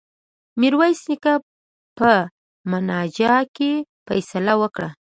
[0.59, 1.33] میرويس نیکه
[1.97, 2.11] په
[2.71, 3.71] مانجه کي
[4.05, 4.89] فيصله وکړه.